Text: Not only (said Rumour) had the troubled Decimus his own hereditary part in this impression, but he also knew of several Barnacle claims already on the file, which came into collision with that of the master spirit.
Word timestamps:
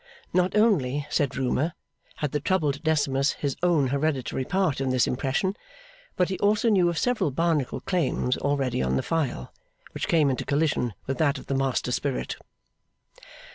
Not 0.33 0.57
only 0.57 1.05
(said 1.11 1.37
Rumour) 1.37 1.73
had 2.15 2.31
the 2.31 2.39
troubled 2.39 2.81
Decimus 2.81 3.33
his 3.33 3.55
own 3.61 3.89
hereditary 3.89 4.43
part 4.43 4.81
in 4.81 4.89
this 4.89 5.05
impression, 5.05 5.55
but 6.15 6.29
he 6.29 6.39
also 6.39 6.69
knew 6.69 6.89
of 6.89 6.97
several 6.97 7.29
Barnacle 7.29 7.81
claims 7.81 8.35
already 8.35 8.81
on 8.81 8.95
the 8.95 9.03
file, 9.03 9.53
which 9.91 10.07
came 10.07 10.31
into 10.31 10.43
collision 10.43 10.95
with 11.05 11.19
that 11.19 11.37
of 11.37 11.45
the 11.45 11.53
master 11.53 11.91
spirit. 11.91 12.37